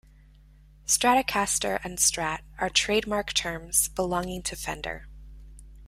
[0.87, 5.07] "Stratocaster" and "Strat" are trademark terms belonging to Fender.